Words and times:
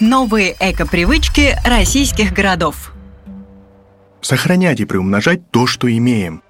Новые 0.00 0.56
эко-привычки 0.58 1.56
российских 1.64 2.32
городов. 2.32 2.92
Сохранять 4.20 4.80
и 4.80 4.84
приумножать 4.86 5.52
то, 5.52 5.68
что 5.68 5.88
имеем. 5.88 6.42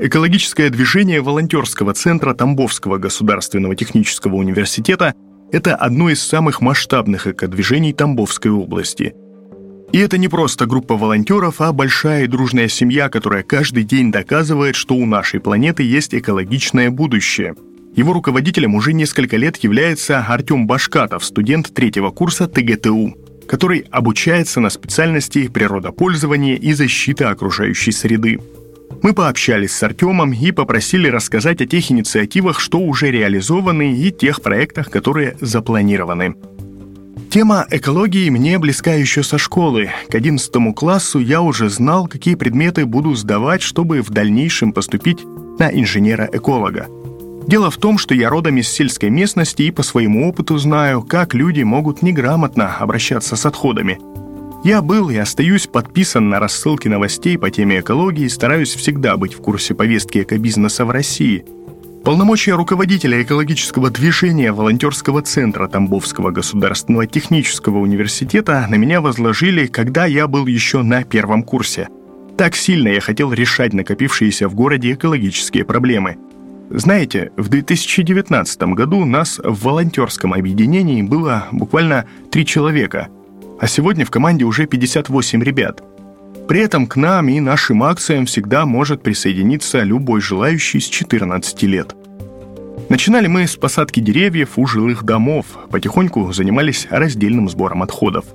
Экологическое 0.00 0.70
движение 0.70 1.20
волонтерского 1.20 1.94
центра 1.94 2.34
Тамбовского 2.34 2.98
государственного 2.98 3.76
технического 3.76 4.34
университета– 4.34 5.14
это 5.52 5.76
одно 5.76 6.10
из 6.10 6.20
самых 6.20 6.60
масштабных 6.60 7.28
экодвижений 7.28 7.92
Тамбовской 7.92 8.50
области. 8.50 9.14
И 9.92 9.98
это 9.98 10.18
не 10.18 10.26
просто 10.26 10.66
группа 10.66 10.96
волонтеров, 10.96 11.60
а 11.60 11.72
большая 11.72 12.24
и 12.24 12.26
дружная 12.26 12.66
семья, 12.66 13.08
которая 13.10 13.44
каждый 13.44 13.84
день 13.84 14.10
доказывает, 14.10 14.74
что 14.74 14.96
у 14.96 15.06
нашей 15.06 15.38
планеты 15.38 15.84
есть 15.84 16.16
экологичное 16.16 16.90
будущее– 16.90 17.54
его 17.94 18.12
руководителем 18.12 18.74
уже 18.74 18.92
несколько 18.92 19.36
лет 19.36 19.56
является 19.58 20.20
Артем 20.20 20.66
Башкатов, 20.66 21.24
студент 21.24 21.74
третьего 21.74 22.10
курса 22.10 22.46
ТГТУ, 22.46 23.16
который 23.46 23.84
обучается 23.90 24.60
на 24.60 24.70
специальности 24.70 25.48
природопользования 25.48 26.54
и 26.54 26.72
защита 26.72 27.30
окружающей 27.30 27.90
среды. 27.90 28.38
Мы 29.02 29.12
пообщались 29.12 29.72
с 29.72 29.82
Артемом 29.82 30.32
и 30.32 30.52
попросили 30.52 31.08
рассказать 31.08 31.60
о 31.62 31.66
тех 31.66 31.90
инициативах, 31.90 32.60
что 32.60 32.78
уже 32.78 33.10
реализованы, 33.10 33.96
и 33.96 34.12
тех 34.12 34.40
проектах, 34.40 34.90
которые 34.90 35.36
запланированы. 35.40 36.34
Тема 37.30 37.66
экологии 37.70 38.28
мне 38.30 38.58
близка 38.58 38.92
еще 38.94 39.22
со 39.22 39.38
школы. 39.38 39.90
К 40.08 40.14
11 40.16 40.52
классу 40.74 41.18
я 41.18 41.42
уже 41.42 41.68
знал, 41.68 42.08
какие 42.08 42.34
предметы 42.34 42.86
буду 42.86 43.14
сдавать, 43.14 43.62
чтобы 43.62 44.02
в 44.02 44.10
дальнейшем 44.10 44.72
поступить 44.72 45.24
на 45.58 45.70
инженера-эколога– 45.70 46.88
Дело 47.50 47.68
в 47.68 47.78
том, 47.78 47.98
что 47.98 48.14
я 48.14 48.30
родом 48.30 48.58
из 48.58 48.68
сельской 48.68 49.10
местности 49.10 49.62
и 49.62 49.72
по 49.72 49.82
своему 49.82 50.28
опыту 50.28 50.56
знаю, 50.56 51.02
как 51.02 51.34
люди 51.34 51.64
могут 51.64 52.00
неграмотно 52.00 52.76
обращаться 52.76 53.34
с 53.34 53.44
отходами. 53.44 53.98
Я 54.62 54.82
был 54.82 55.10
и 55.10 55.16
остаюсь 55.16 55.66
подписан 55.66 56.28
на 56.28 56.38
рассылки 56.38 56.86
новостей 56.86 57.36
по 57.36 57.50
теме 57.50 57.80
экологии 57.80 58.26
и 58.26 58.28
стараюсь 58.28 58.72
всегда 58.76 59.16
быть 59.16 59.34
в 59.34 59.38
курсе 59.38 59.74
повестки 59.74 60.22
экобизнеса 60.22 60.84
в 60.84 60.90
России. 60.92 61.44
Полномочия 62.04 62.54
руководителя 62.54 63.20
экологического 63.20 63.90
движения 63.90 64.52
волонтерского 64.52 65.20
центра 65.20 65.66
Тамбовского 65.66 66.30
государственного 66.30 67.08
технического 67.08 67.78
университета 67.78 68.64
на 68.70 68.76
меня 68.76 69.00
возложили, 69.00 69.66
когда 69.66 70.06
я 70.06 70.28
был 70.28 70.46
еще 70.46 70.82
на 70.82 71.02
первом 71.02 71.42
курсе. 71.42 71.88
Так 72.38 72.54
сильно 72.54 72.90
я 72.90 73.00
хотел 73.00 73.32
решать 73.32 73.72
накопившиеся 73.72 74.48
в 74.48 74.54
городе 74.54 74.92
экологические 74.92 75.64
проблемы– 75.64 76.16
знаете, 76.70 77.32
в 77.36 77.48
2019 77.48 78.62
году 78.74 79.04
нас 79.04 79.40
в 79.42 79.64
волонтерском 79.64 80.32
объединении 80.32 81.02
было 81.02 81.46
буквально 81.50 82.06
три 82.30 82.46
человека, 82.46 83.08
а 83.60 83.66
сегодня 83.66 84.04
в 84.04 84.10
команде 84.10 84.44
уже 84.44 84.66
58 84.66 85.42
ребят. 85.42 85.82
При 86.46 86.60
этом 86.60 86.86
к 86.86 86.94
нам 86.94 87.28
и 87.28 87.40
нашим 87.40 87.82
акциям 87.82 88.24
всегда 88.26 88.66
может 88.66 89.02
присоединиться 89.02 89.82
любой 89.82 90.20
желающий 90.20 90.78
с 90.78 90.88
14 90.88 91.62
лет. 91.64 91.96
Начинали 92.88 93.26
мы 93.26 93.48
с 93.48 93.56
посадки 93.56 93.98
деревьев 93.98 94.50
у 94.56 94.66
жилых 94.66 95.02
домов, 95.02 95.46
потихоньку 95.70 96.32
занимались 96.32 96.86
раздельным 96.88 97.48
сбором 97.48 97.82
отходов– 97.82 98.24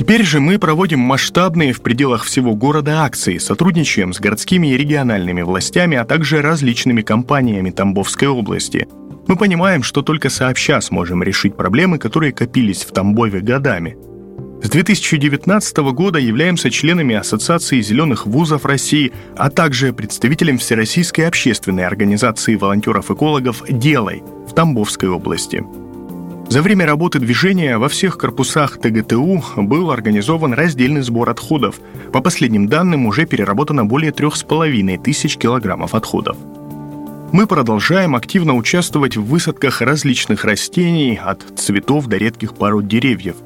Теперь 0.00 0.24
же 0.24 0.40
мы 0.40 0.58
проводим 0.58 0.98
масштабные 0.98 1.74
в 1.74 1.82
пределах 1.82 2.24
всего 2.24 2.54
города 2.54 3.04
акции, 3.04 3.36
сотрудничаем 3.36 4.14
с 4.14 4.18
городскими 4.18 4.68
и 4.68 4.76
региональными 4.78 5.42
властями, 5.42 5.98
а 5.98 6.06
также 6.06 6.40
различными 6.40 7.02
компаниями 7.02 7.68
Тамбовской 7.68 8.26
области. 8.26 8.88
Мы 9.28 9.36
понимаем, 9.36 9.82
что 9.82 10.00
только 10.00 10.30
сообща 10.30 10.80
сможем 10.80 11.22
решить 11.22 11.54
проблемы, 11.54 11.98
которые 11.98 12.32
копились 12.32 12.82
в 12.82 12.92
Тамбове 12.92 13.40
годами. 13.40 13.98
С 14.62 14.70
2019 14.70 15.76
года 15.92 16.18
являемся 16.18 16.70
членами 16.70 17.14
Ассоциации 17.14 17.82
зеленых 17.82 18.24
вузов 18.24 18.64
России, 18.64 19.12
а 19.36 19.50
также 19.50 19.92
представителем 19.92 20.56
Всероссийской 20.56 21.28
общественной 21.28 21.84
организации 21.84 22.54
волонтеров-экологов 22.54 23.64
«Делай» 23.68 24.22
в 24.48 24.54
Тамбовской 24.54 25.10
области. 25.10 25.62
За 26.50 26.62
время 26.62 26.84
работы 26.84 27.20
движения 27.20 27.78
во 27.78 27.88
всех 27.88 28.18
корпусах 28.18 28.76
ТГТУ 28.80 29.44
был 29.58 29.92
организован 29.92 30.52
раздельный 30.52 31.02
сбор 31.02 31.30
отходов. 31.30 31.76
По 32.12 32.20
последним 32.20 32.66
данным, 32.66 33.06
уже 33.06 33.24
переработано 33.24 33.84
более 33.84 34.10
трех 34.10 34.34
с 34.34 34.42
половиной 34.42 34.98
тысяч 34.98 35.36
килограммов 35.36 35.94
отходов. 35.94 36.36
Мы 37.30 37.46
продолжаем 37.46 38.16
активно 38.16 38.56
участвовать 38.56 39.16
в 39.16 39.26
высадках 39.26 39.80
различных 39.80 40.44
растений, 40.44 41.20
от 41.24 41.40
цветов 41.56 42.08
до 42.08 42.16
редких 42.16 42.54
пород 42.54 42.88
деревьев. 42.88 43.36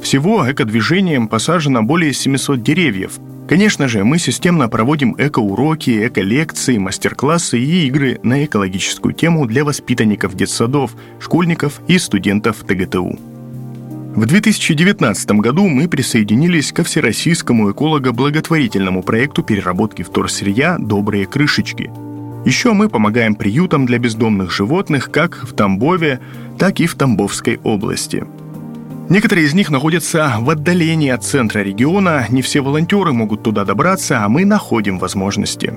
Всего 0.00 0.50
экодвижением 0.50 1.28
посажено 1.28 1.82
более 1.82 2.14
700 2.14 2.62
деревьев, 2.62 3.18
Конечно 3.48 3.88
же, 3.88 4.04
мы 4.04 4.18
системно 4.18 4.68
проводим 4.68 5.14
эко-уроки, 5.16 6.06
эко-лекции, 6.06 6.76
мастер-классы 6.76 7.58
и 7.58 7.86
игры 7.86 8.20
на 8.22 8.44
экологическую 8.44 9.14
тему 9.14 9.46
для 9.46 9.64
воспитанников 9.64 10.34
детсадов, 10.34 10.94
школьников 11.18 11.80
и 11.88 11.96
студентов 11.96 12.58
ТГТУ. 12.58 13.18
В 14.14 14.26
2019 14.26 15.30
году 15.30 15.66
мы 15.66 15.88
присоединились 15.88 16.72
ко 16.72 16.84
всероссийскому 16.84 17.70
эколого-благотворительному 17.70 19.02
проекту 19.02 19.42
переработки 19.42 20.02
вторсырья 20.02 20.76
«Добрые 20.78 21.24
крышечки». 21.24 21.90
Еще 22.44 22.74
мы 22.74 22.90
помогаем 22.90 23.34
приютам 23.34 23.86
для 23.86 23.98
бездомных 23.98 24.50
животных 24.50 25.10
как 25.10 25.42
в 25.42 25.54
Тамбове, 25.54 26.20
так 26.58 26.80
и 26.80 26.86
в 26.86 26.94
Тамбовской 26.96 27.58
области– 27.64 28.26
Некоторые 29.08 29.46
из 29.46 29.54
них 29.54 29.70
находятся 29.70 30.34
в 30.38 30.50
отдалении 30.50 31.08
от 31.08 31.24
центра 31.24 31.60
региона, 31.60 32.26
не 32.28 32.42
все 32.42 32.60
волонтеры 32.60 33.12
могут 33.12 33.42
туда 33.42 33.64
добраться, 33.64 34.22
а 34.22 34.28
мы 34.28 34.44
находим 34.44 34.98
возможности. 34.98 35.74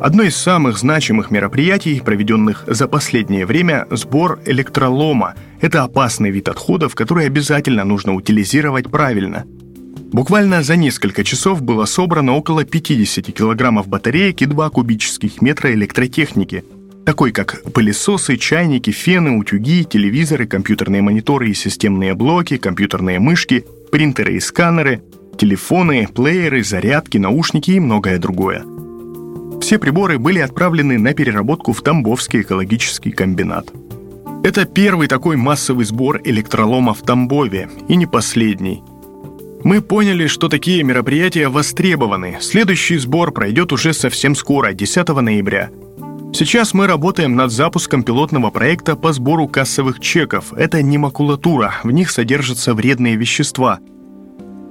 Одно 0.00 0.22
из 0.22 0.36
самых 0.36 0.78
значимых 0.78 1.32
мероприятий, 1.32 2.00
проведенных 2.00 2.62
за 2.68 2.86
последнее 2.86 3.44
время, 3.44 3.88
сбор 3.90 4.38
электролома. 4.46 5.34
Это 5.60 5.82
опасный 5.82 6.30
вид 6.30 6.48
отходов, 6.48 6.94
который 6.94 7.26
обязательно 7.26 7.82
нужно 7.82 8.14
утилизировать 8.14 8.88
правильно. 8.88 9.44
Буквально 10.12 10.62
за 10.62 10.76
несколько 10.76 11.24
часов 11.24 11.60
было 11.60 11.86
собрано 11.86 12.36
около 12.36 12.64
50 12.64 13.26
килограммов 13.34 13.88
батареек 13.88 14.40
и 14.42 14.46
2 14.46 14.70
кубических 14.70 15.42
метра 15.42 15.72
электротехники– 15.72 16.64
такой 17.08 17.32
как 17.32 17.62
пылесосы, 17.72 18.36
чайники, 18.36 18.90
фены, 18.90 19.38
утюги, 19.38 19.82
телевизоры, 19.84 20.46
компьютерные 20.46 21.00
мониторы 21.00 21.48
и 21.48 21.54
системные 21.54 22.12
блоки, 22.12 22.58
компьютерные 22.58 23.18
мышки, 23.18 23.64
принтеры 23.90 24.34
и 24.34 24.40
сканеры, 24.40 25.00
телефоны, 25.38 26.06
плееры, 26.14 26.62
зарядки, 26.62 27.16
наушники 27.16 27.70
и 27.70 27.80
многое 27.80 28.18
другое. 28.18 28.62
Все 29.62 29.78
приборы 29.78 30.18
были 30.18 30.40
отправлены 30.40 30.98
на 30.98 31.14
переработку 31.14 31.72
в 31.72 31.80
Тамбовский 31.80 32.42
экологический 32.42 33.12
комбинат. 33.12 33.72
Это 34.44 34.66
первый 34.66 35.08
такой 35.08 35.36
массовый 35.36 35.86
сбор 35.86 36.20
электролома 36.24 36.92
в 36.92 37.00
Тамбове, 37.00 37.70
и 37.88 37.96
не 37.96 38.04
последний. 38.04 38.82
Мы 39.64 39.80
поняли, 39.80 40.26
что 40.26 40.50
такие 40.50 40.82
мероприятия 40.82 41.48
востребованы. 41.48 42.36
Следующий 42.42 42.98
сбор 42.98 43.32
пройдет 43.32 43.72
уже 43.72 43.94
совсем 43.94 44.34
скоро, 44.34 44.74
10 44.74 45.08
ноября– 45.08 45.70
Сейчас 46.38 46.72
мы 46.72 46.86
работаем 46.86 47.34
над 47.34 47.50
запуском 47.50 48.04
пилотного 48.04 48.50
проекта 48.50 48.94
по 48.94 49.12
сбору 49.12 49.48
кассовых 49.48 49.98
чеков. 49.98 50.52
Это 50.52 50.82
не 50.82 50.96
макулатура, 50.96 51.74
в 51.82 51.90
них 51.90 52.12
содержатся 52.12 52.74
вредные 52.74 53.16
вещества. 53.16 53.80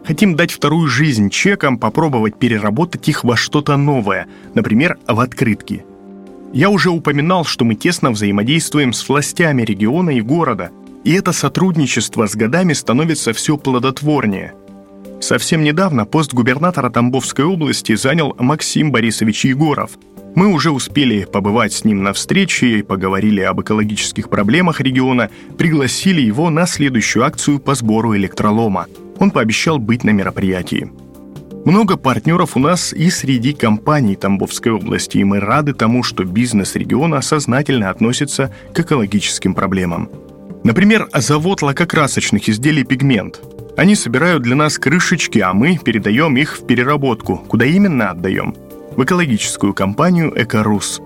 Хотим 0.05 0.37
дать 0.37 0.53
вторую 0.53 0.87
жизнь 0.87 1.29
чекам, 1.29 1.77
попробовать 1.77 2.39
переработать 2.39 3.09
их 3.09 3.25
во 3.25 3.35
что-то 3.35 3.75
новое, 3.75 4.27
например, 4.53 4.97
в 5.09 5.19
открытки. 5.19 5.83
Я 6.53 6.69
уже 6.69 6.89
упоминал, 6.89 7.43
что 7.43 7.65
мы 7.65 7.75
тесно 7.75 8.11
взаимодействуем 8.11 8.93
с 8.93 9.09
властями 9.09 9.63
региона 9.63 10.11
и 10.11 10.21
города, 10.21 10.69
и 11.03 11.11
это 11.11 11.33
сотрудничество 11.33 12.27
с 12.27 12.35
годами 12.37 12.71
становится 12.71 13.33
все 13.33 13.57
плодотворнее. 13.57 14.53
Совсем 15.19 15.63
недавно 15.63 16.05
пост 16.05 16.33
губернатора 16.33 16.89
Тамбовской 16.89 17.43
области 17.43 17.93
занял 17.97 18.33
Максим 18.39 18.93
Борисович 18.93 19.43
Егоров– 19.43 19.91
мы 20.37 20.53
уже 20.53 20.69
успели 20.69 21.23
побывать 21.25 21.73
с 21.73 21.83
ним 21.83 22.03
на 22.03 22.13
встрече, 22.13 22.83
поговорили 22.83 23.41
об 23.41 23.59
экологических 23.59 24.29
проблемах 24.29 24.79
региона, 24.79 25.31
пригласили 25.57 26.21
его 26.21 26.51
на 26.51 26.67
следующую 26.67 27.25
акцию 27.25 27.57
по 27.57 27.73
сбору 27.73 28.15
электролома. 28.15 28.85
Он 29.17 29.31
пообещал 29.31 29.79
быть 29.79 30.03
на 30.03 30.11
мероприятии. 30.11 30.91
Много 31.65 31.97
партнеров 31.97 32.55
у 32.55 32.59
нас 32.59 32.93
и 32.93 33.09
среди 33.09 33.51
компаний 33.53 34.15
Тамбовской 34.15 34.73
области, 34.73 35.17
и 35.17 35.23
мы 35.23 35.39
рады 35.39 35.73
тому, 35.73 36.03
что 36.03 36.23
бизнес 36.23 36.75
региона 36.75 37.21
сознательно 37.21 37.89
относится 37.89 38.53
к 38.75 38.79
экологическим 38.79 39.55
проблемам. 39.55 40.07
Например, 40.63 41.09
завод 41.15 41.63
лакокрасочных 41.63 42.47
изделий 42.47 42.83
«Пигмент». 42.83 43.41
Они 43.75 43.95
собирают 43.95 44.43
для 44.43 44.55
нас 44.55 44.77
крышечки, 44.77 45.39
а 45.39 45.53
мы 45.53 45.79
передаем 45.83 46.37
их 46.37 46.59
в 46.59 46.67
переработку. 46.67 47.37
Куда 47.37 47.65
именно 47.65 48.11
отдаем– 48.11 48.55
в 48.97 49.03
экологическую 49.03 49.73
компанию 49.73 50.33
«Экорус». 50.35 50.99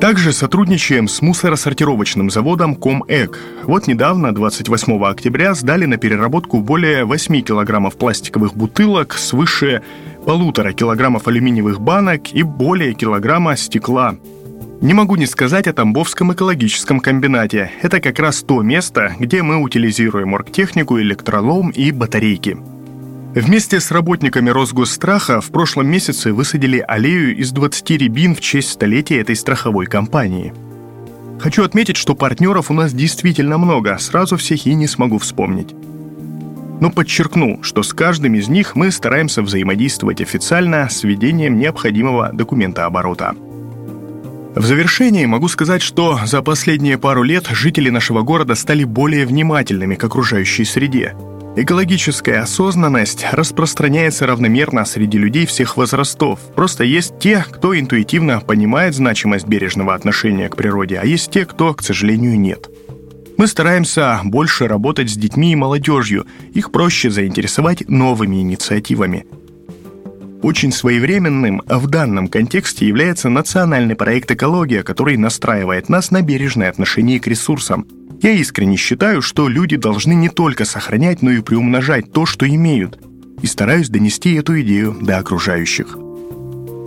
Также 0.00 0.32
сотрудничаем 0.32 1.08
с 1.08 1.22
мусоросортировочным 1.22 2.30
заводом 2.30 2.76
Комэк. 2.76 3.38
Вот 3.64 3.86
недавно, 3.86 4.34
28 4.34 5.04
октября, 5.04 5.54
сдали 5.54 5.86
на 5.86 5.96
переработку 5.96 6.60
более 6.60 7.04
8 7.04 7.40
килограммов 7.42 7.96
пластиковых 7.96 8.54
бутылок, 8.54 9.14
свыше 9.14 9.82
полутора 10.24 10.72
килограммов 10.72 11.26
алюминиевых 11.26 11.80
банок 11.80 12.32
и 12.32 12.42
более 12.42 12.94
килограмма 12.94 13.56
стекла. 13.56 14.16
Не 14.80 14.94
могу 14.94 15.16
не 15.16 15.26
сказать 15.26 15.66
о 15.66 15.72
Тамбовском 15.72 16.32
экологическом 16.32 17.00
комбинате. 17.00 17.72
Это 17.82 18.00
как 18.00 18.18
раз 18.20 18.42
то 18.42 18.62
место, 18.62 19.16
где 19.18 19.42
мы 19.42 19.56
утилизируем 19.56 20.34
оргтехнику, 20.34 21.00
электролом 21.00 21.70
и 21.70 21.90
батарейки. 21.90 22.56
Вместе 23.40 23.78
с 23.78 23.92
работниками 23.92 24.50
Росгосстраха 24.50 25.40
в 25.40 25.50
прошлом 25.50 25.86
месяце 25.86 26.32
высадили 26.32 26.84
аллею 26.88 27.36
из 27.36 27.52
20 27.52 27.90
рябин 27.90 28.34
в 28.34 28.40
честь 28.40 28.70
столетия 28.72 29.20
этой 29.20 29.36
страховой 29.36 29.86
компании. 29.86 30.52
Хочу 31.38 31.62
отметить, 31.62 31.96
что 31.96 32.16
партнеров 32.16 32.68
у 32.72 32.74
нас 32.74 32.92
действительно 32.92 33.56
много, 33.56 33.96
сразу 33.98 34.36
всех 34.36 34.66
и 34.66 34.74
не 34.74 34.88
смогу 34.88 35.18
вспомнить. 35.18 35.72
Но 36.80 36.90
подчеркну, 36.90 37.62
что 37.62 37.84
с 37.84 37.92
каждым 37.92 38.34
из 38.34 38.48
них 38.48 38.74
мы 38.74 38.90
стараемся 38.90 39.42
взаимодействовать 39.42 40.20
официально 40.20 40.88
с 40.88 41.04
введением 41.04 41.60
необходимого 41.60 42.32
документа 42.32 42.86
оборота. 42.86 43.36
В 44.56 44.66
завершении 44.66 45.26
могу 45.26 45.46
сказать, 45.46 45.82
что 45.82 46.18
за 46.24 46.42
последние 46.42 46.98
пару 46.98 47.22
лет 47.22 47.46
жители 47.52 47.88
нашего 47.88 48.22
города 48.22 48.56
стали 48.56 48.82
более 48.82 49.26
внимательными 49.26 49.94
к 49.94 50.02
окружающей 50.02 50.64
среде– 50.64 51.14
Экологическая 51.56 52.40
осознанность 52.40 53.26
распространяется 53.32 54.26
равномерно 54.26 54.84
среди 54.84 55.18
людей 55.18 55.44
всех 55.44 55.76
возрастов. 55.76 56.38
Просто 56.54 56.84
есть 56.84 57.18
те, 57.18 57.44
кто 57.50 57.76
интуитивно 57.76 58.40
понимает 58.40 58.94
значимость 58.94 59.48
бережного 59.48 59.94
отношения 59.94 60.48
к 60.48 60.56
природе, 60.56 60.98
а 60.98 61.04
есть 61.04 61.32
те, 61.32 61.44
кто, 61.46 61.74
к 61.74 61.82
сожалению, 61.82 62.38
нет. 62.38 62.70
Мы 63.36 63.46
стараемся 63.46 64.20
больше 64.24 64.68
работать 64.68 65.10
с 65.10 65.16
детьми 65.16 65.52
и 65.52 65.56
молодежью, 65.56 66.26
их 66.54 66.70
проще 66.70 67.10
заинтересовать 67.10 67.88
новыми 67.88 68.36
инициативами. 68.36 69.26
Очень 70.42 70.70
своевременным 70.70 71.62
в 71.66 71.88
данном 71.88 72.28
контексте 72.28 72.86
является 72.86 73.28
национальный 73.28 73.96
проект 73.96 74.30
«Экология», 74.30 74.84
который 74.84 75.16
настраивает 75.16 75.88
нас 75.88 76.12
на 76.12 76.22
бережное 76.22 76.70
отношение 76.70 77.18
к 77.18 77.26
ресурсам– 77.26 77.86
я 78.20 78.32
искренне 78.32 78.76
считаю, 78.76 79.22
что 79.22 79.48
люди 79.48 79.76
должны 79.76 80.12
не 80.12 80.28
только 80.28 80.64
сохранять, 80.64 81.22
но 81.22 81.30
и 81.30 81.40
приумножать 81.40 82.12
то, 82.12 82.26
что 82.26 82.48
имеют, 82.48 82.98
и 83.42 83.46
стараюсь 83.46 83.88
донести 83.88 84.34
эту 84.34 84.60
идею 84.60 84.96
до 85.00 85.18
окружающих. 85.18 85.96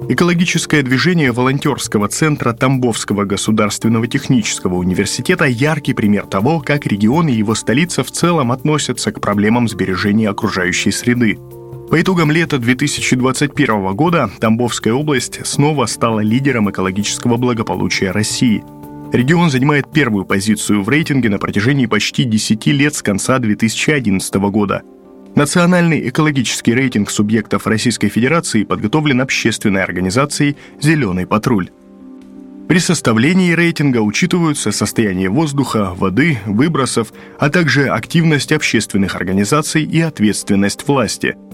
Экологическое 0.09 0.81
движение 0.81 1.31
волонтерского 1.31 2.09
центра 2.09 2.51
Тамбовского 2.51 3.23
государственного 3.23 4.07
технического 4.07 4.75
университета– 4.75 5.45
яркий 5.47 5.93
пример 5.93 6.25
того, 6.25 6.59
как 6.59 6.85
регион 6.85 7.29
и 7.29 7.33
его 7.33 7.55
столица 7.55 8.03
в 8.03 8.11
целом 8.11 8.51
относятся 8.51 9.11
к 9.11 9.21
проблемам 9.21 9.69
сбережения 9.69 10.29
окружающей 10.29 10.91
среды. 10.91 11.39
По 11.89 12.01
итогам 12.01 12.31
лета 12.31 12.57
2021 12.57 13.93
года 13.95 14.29
Тамбовская 14.39 14.93
область 14.93 15.45
снова 15.45 15.85
стала 15.85 16.19
лидером 16.19 16.69
экологического 16.69 17.37
благополучия 17.37 18.11
России– 18.11 18.63
Регион 19.11 19.49
занимает 19.49 19.91
первую 19.91 20.23
позицию 20.23 20.83
в 20.83 20.89
рейтинге 20.89 21.29
на 21.29 21.37
протяжении 21.37 21.85
почти 21.85 22.23
10 22.23 22.65
лет 22.67 22.95
с 22.95 23.01
конца 23.01 23.39
2011 23.39 24.33
года. 24.35 24.83
Национальный 25.35 26.07
экологический 26.07 26.73
рейтинг 26.73 27.09
субъектов 27.09 27.67
Российской 27.67 28.07
Федерации 28.07 28.63
подготовлен 28.63 29.19
общественной 29.19 29.83
организацией 29.83 30.55
«Зеленый 30.79 31.27
патруль». 31.27 31.71
При 32.69 32.79
составлении 32.79 33.51
рейтинга 33.51 33.97
учитываются 33.97 34.71
состояние 34.71 35.29
воздуха, 35.29 35.93
воды, 35.93 36.39
выбросов, 36.45 37.11
а 37.37 37.49
также 37.49 37.89
активность 37.89 38.53
общественных 38.53 39.15
организаций 39.15 39.83
и 39.83 39.99
ответственность 39.99 40.87
власти– 40.87 41.35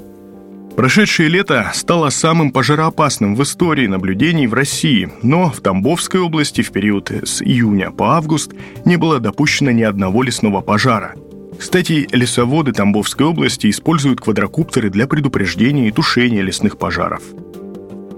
Прошедшее 0.77 1.27
лето 1.27 1.71
стало 1.74 2.12
самым 2.12 2.51
пожароопасным 2.51 3.35
в 3.35 3.41
истории 3.41 3.88
наблюдений 3.88 4.45
в 4.45 4.53
России, 4.53 5.09
но 5.24 5.50
в 5.50 5.59
Тамбовской 5.59 6.19
области 6.19 6.62
в 6.62 6.71
период 6.71 7.09
с 7.09 7.41
июня 7.41 7.89
по 7.89 8.15
август 8.15 8.51
не 8.85 8.95
было 8.95 9.19
допущено 9.19 9.71
ни 9.71 9.81
одного 9.81 10.21
лесного 10.21 10.62
пожара. 10.62 11.15
Кстати, 11.57 12.07
лесоводы 12.12 12.74
Тамбовской 12.74 13.25
области 13.25 13.71
используют 13.71 14.21
квадрокоптеры 14.21 14.91
для 14.91 15.07
предупреждения 15.07 15.88
и 15.88 15.91
тушения 15.91 16.44
лесных 16.44 16.77
пожаров. 16.77 17.23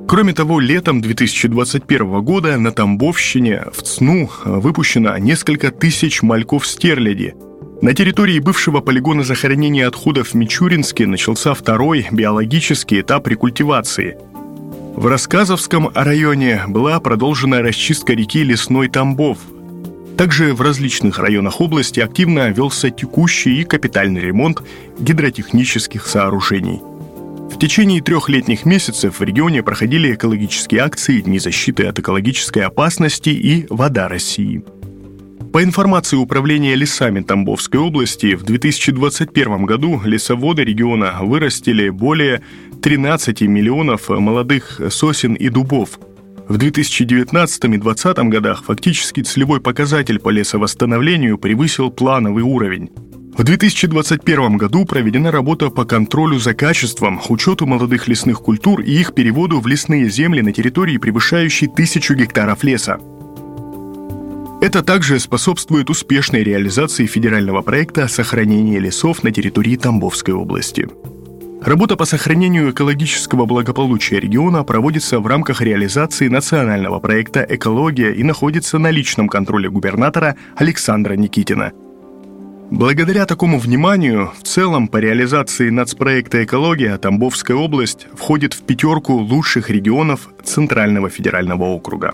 Кроме 0.06 0.34
того, 0.34 0.60
летом 0.60 1.00
2021 1.00 2.22
года 2.22 2.58
на 2.58 2.74
Тамбовщине 2.74 3.68
в 3.72 3.84
ЦНУ 3.84 4.30
выпущено 4.44 5.18
несколько 5.18 5.72
тысяч 5.72 6.22
мальков 6.22 6.68
стерляди– 6.68 7.36
на 7.81 7.94
территории 7.94 8.40
бывшего 8.40 8.81
полигона 8.81 9.24
захоронения 9.24 9.88
отходов 9.88 10.30
в 10.30 10.34
Мичуринске 10.34 11.08
начался 11.08 11.54
второй 11.54 12.08
биологический 12.12 13.02
этап 13.02 13.28
рекультивации. 13.28 14.18
В 14.96 15.08
Рассказовском 15.08 15.90
районе 15.94 16.64
была 16.68 17.00
продолжена 17.00 17.62
расчистка 17.62 18.14
реки 18.14 18.44
Лесной 18.44 18.90
Тамбов. 18.90 19.38
Также 20.18 20.54
в 20.54 20.62
различных 20.62 21.20
районах 21.20 21.62
области 21.62 22.02
активно 22.02 22.50
велся 22.50 22.90
текущий 22.90 23.62
и 23.62 23.64
капитальный 23.64 24.20
ремонт 24.20 24.62
гидротехнических 25.00 26.06
сооружений. 26.06 26.81
В 27.50 27.58
течение 27.58 28.02
трех 28.02 28.28
летних 28.28 28.66
месяцев 28.66 29.20
в 29.20 29.24
регионе 29.24 29.64
проходили 29.64 30.14
экологические 30.14 30.81
акции 30.81 31.22
Дни 31.22 31.40
защиты 31.40 31.86
от 31.86 31.98
экологической 31.98 32.60
опасности 32.60 33.30
и 33.30 33.66
«Вода 33.70 34.10
России». 34.10 34.64
По 35.51 35.63
информации 35.63 36.16
Управления 36.16 36.75
лесами 36.75 37.22
Тамбовской 37.22 37.80
области, 37.80 38.36
в 38.36 38.44
2021 38.44 39.66
году 39.66 40.00
лесоводы 40.06 40.63
региона 40.63 41.18
вырастили 41.22 41.90
более 41.90 42.44
13 42.84 43.42
миллионов 43.42 44.10
молодых 44.10 44.80
сосен 44.92 45.34
и 45.34 45.50
дубов. 45.50 46.00
В 46.48 46.57
2019 46.57 47.66
и 47.66 47.68
2020 47.68 48.18
годах 48.30 48.63
фактически 48.63 49.22
целевой 49.22 49.60
показатель 49.60 50.19
по 50.19 50.30
лесовосстановлению 50.30 51.40
превысил 51.40 51.90
плановый 51.90 52.44
уровень. 52.44 52.92
В 53.36 53.44
2021 53.44 54.57
году 54.57 54.86
проведена 54.86 55.31
работа 55.31 55.72
по 55.72 55.84
контролю 55.84 56.38
за 56.38 56.54
качеством, 56.54 57.19
учету 57.28 57.66
молодых 57.66 58.07
лесных 58.07 58.42
культур 58.42 58.81
и 58.81 58.92
их 58.92 59.16
переводу 59.16 59.60
в 59.62 59.66
лесные 59.66 60.10
земли 60.10 60.42
на 60.42 60.54
территории, 60.54 60.98
превышающей 60.98 61.68
тысячу 61.68 62.13
гектаров 62.13 62.63
леса. 62.63 63.00
Это 64.62 64.84
также 64.84 65.20
способствует 65.20 65.90
успешной 65.90 66.44
реализации 66.44 67.06
федерального 67.06 67.62
проекта 67.62 68.10
сохранения 68.10 68.78
лесов 68.80 69.24
на 69.24 69.31
территории 69.31 69.78
Тамбовской 69.78 70.33
области. 70.33 70.86
Работа 71.62 71.95
по 71.95 72.04
сохранению 72.04 72.72
экологического 72.72 73.45
благополучия 73.45 74.19
региона 74.19 74.66
проводится 74.66 75.22
в 75.22 75.28
рамках 75.28 75.62
реализации 75.62 76.28
национального 76.28 77.00
проекта 77.00 77.45
«Экология» 77.48 78.12
и 78.12 78.24
находится 78.24 78.80
на 78.80 78.92
личном 78.92 79.30
контроле 79.30 79.69
губернатора 79.69 80.36
Александра 80.57 81.14
Никитина. 81.14 81.72
Благодаря 82.69 83.26
такому 83.26 83.60
вниманию, 83.60 84.31
в 84.38 84.44
целом 84.44 84.90
по 84.90 84.98
реализации 84.98 85.69
нацпроекта 85.69 86.44
«Экология» 86.44 86.98
Тамбовская 86.98 87.56
область 87.56 88.07
входит 88.14 88.54
в 88.54 88.64
пятерку 88.64 89.14
лучших 89.14 89.69
регионов 89.69 90.30
Центрального 90.44 91.10
федерального 91.10 91.64
округа. 91.64 92.14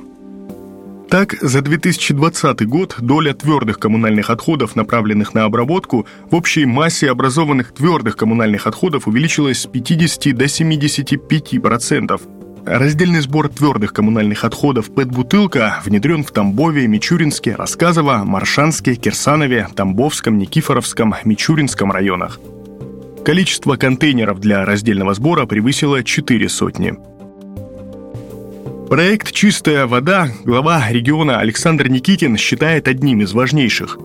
Так, 1.10 1.36
за 1.40 1.62
2020 1.62 2.68
год 2.68 2.96
доля 3.00 3.34
твердых 3.34 3.80
коммунальных 3.80 4.30
отходов, 4.30 4.76
направленных 4.76 5.34
на 5.34 5.44
обработку, 5.44 6.08
в 6.30 6.36
общей 6.36 6.66
массе 6.66 7.12
образованных 7.12 7.74
твердых 7.74 8.18
коммунальных 8.18 8.68
отходов 8.68 9.08
увеличилась 9.08 9.62
с 9.62 9.66
50 9.68 10.36
до 10.36 10.46
75%. 10.46 12.22
Раздельный 12.66 13.20
сбор 13.20 13.50
твердых 13.50 13.94
коммунальных 13.94 14.44
отходов 14.44 14.92
«Пэт-бутылка» 14.92 15.80
внедрен 15.86 16.24
в 16.24 16.32
Тамбове, 16.32 16.88
Мичуринске, 16.88 17.54
Рассказово, 17.56 18.24
Маршанске, 18.26 18.96
Кирсанове, 18.96 19.68
Тамбовском, 19.76 20.40
Никифоровском, 20.40 21.14
Мичуринском 21.24 21.92
районах. 21.92 22.40
Количество 23.24 23.76
контейнеров 23.76 24.40
для 24.40 24.66
раздельного 24.66 25.14
сбора 25.14 25.46
превысило 25.46 26.04
4 26.04 26.50
сотни. 26.50 26.96
Проект 28.90 29.32
«Чистая 29.32 29.88
вода» 29.88 30.30
глава 30.44 30.86
региона 30.92 31.40
Александр 31.40 31.88
Никитин 31.88 32.38
считает 32.38 32.88
одним 32.88 33.22
из 33.22 33.34
важнейших. 33.34 33.98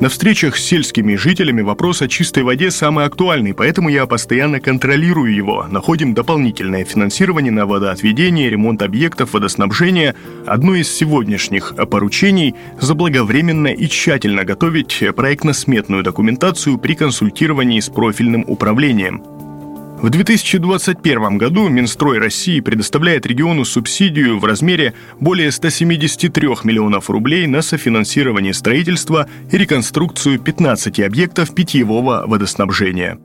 На 0.00 0.08
встречах 0.08 0.56
с 0.56 0.64
сельскими 0.64 1.14
жителями 1.14 1.62
вопрос 1.62 2.02
о 2.02 2.08
чистой 2.08 2.42
воде 2.42 2.72
самый 2.72 3.04
актуальный, 3.04 3.54
поэтому 3.54 3.90
я 3.90 4.06
постоянно 4.06 4.58
контролирую 4.58 5.32
его. 5.32 5.66
Находим 5.70 6.14
дополнительное 6.14 6.84
финансирование 6.84 7.52
на 7.52 7.64
водоотведение, 7.64 8.50
ремонт 8.50 8.82
объектов 8.82 9.34
водоснабжения. 9.34 10.16
Одно 10.46 10.74
из 10.74 10.92
сегодняшних 10.92 11.72
поручений– 11.88 12.56
заблаговременно 12.80 13.68
и 13.68 13.86
тщательно 13.88 14.44
готовить 14.44 15.00
проектно-сметную 15.14 16.02
документацию 16.02 16.78
при 16.78 16.96
консультировании 16.96 17.78
с 17.78 17.88
профильным 17.88 18.44
управлением– 18.48 19.22
В 20.04 20.10
2021 20.10 21.38
году 21.38 21.70
Минстрой 21.70 22.18
России 22.18 22.60
предоставляет 22.60 23.24
региону 23.24 23.64
субсидию 23.64 24.38
в 24.38 24.44
размере 24.44 24.92
более 25.18 25.50
173 25.50 26.46
миллионов 26.64 27.08
рублей 27.08 27.46
на 27.46 27.62
софинансирование 27.62 28.52
строительства 28.52 29.26
и 29.50 29.56
реконструкцию 29.56 30.40
15 30.40 31.00
объектов 31.00 31.54
питьевого 31.54 32.24
водоснабжения. 32.26 33.18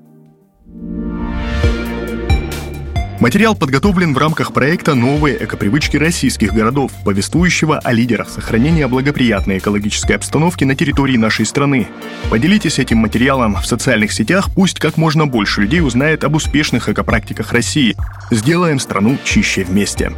Материал 3.20 3.54
подготовлен 3.54 4.14
в 4.14 4.18
рамках 4.18 4.54
проекта 4.54 4.96
«Новые 4.96 5.44
экопривычки 5.44 5.98
российских 5.98 6.54
городов», 6.54 6.94
повествующего 7.04 7.78
о 7.80 7.92
лидерах 7.92 8.30
сохранения 8.30 8.88
благоприятной 8.88 9.58
экологической 9.58 10.14
обстановки 10.14 10.64
на 10.64 10.74
территории 10.74 11.18
нашей 11.18 11.46
страны. 11.46 11.90
Поделитесь 12.30 12.80
этим 12.80 13.00
материалом 13.00 13.58
в 13.58 13.66
социальных 13.66 14.14
сетях, 14.14 14.48
пусть 14.56 14.80
как 14.80 14.96
можно 14.96 15.28
больше 15.28 15.62
людей 15.62 15.82
узнает 15.82 16.24
об 16.24 16.36
успешных 16.36 16.88
экопрактиках 16.88 17.52
России. 17.52 17.98
Сделаем 18.32 18.80
страну 18.80 19.18
чище 19.26 19.66
вместе. 19.66 20.14